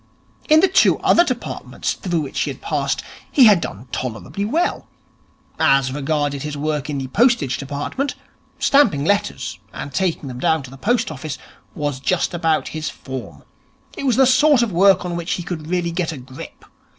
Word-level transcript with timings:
In 0.49 0.61
the 0.61 0.67
two 0.67 0.97
other 1.01 1.23
departments 1.23 1.93
through 1.93 2.21
which 2.21 2.39
he 2.39 2.49
had 2.49 2.59
passed, 2.59 3.03
he 3.31 3.45
had 3.45 3.61
done 3.61 3.87
tolerably 3.91 4.43
well. 4.45 4.87
As 5.59 5.91
regarded 5.93 6.41
his 6.41 6.57
work 6.57 6.89
in 6.89 6.97
the 6.97 7.05
Postage 7.07 7.59
Department, 7.59 8.15
stamping 8.57 9.05
letters 9.05 9.59
and 9.71 9.93
taking 9.93 10.27
them 10.27 10.39
down 10.39 10.63
to 10.63 10.71
the 10.71 10.75
post 10.77 11.11
office 11.11 11.37
was 11.75 11.99
just 11.99 12.33
about 12.33 12.69
his 12.69 12.89
form. 12.89 13.43
It 13.95 14.07
was 14.07 14.15
the 14.15 14.25
sort 14.25 14.63
of 14.63 14.71
work 14.71 15.05
on 15.05 15.15
which 15.15 15.33
he 15.33 15.43
could 15.43 15.67
really 15.67 15.91
get 15.91 16.11
a 16.11 16.17
grip. 16.17 16.65